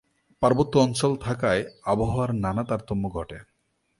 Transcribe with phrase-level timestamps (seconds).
[0.41, 1.61] পার্বত্য অঞ্চল থাকায়
[1.83, 3.37] আবহাওয়ার নানা তারতম্য ঘটে।